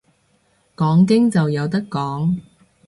[0.75, 2.39] 講經就有得講